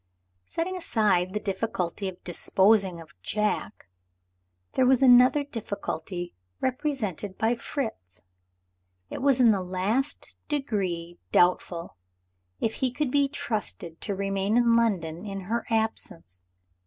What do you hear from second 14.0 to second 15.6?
to remain in London in